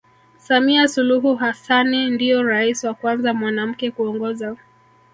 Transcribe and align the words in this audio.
Samia 0.37 0.87
Suluhu 0.87 1.35
Hassanni 1.35 2.09
Ndio 2.09 2.43
rais 2.43 2.83
wa 2.83 2.93
Kwanza 2.93 3.33
mwanamke 3.33 3.91
kuongoza 3.91 4.57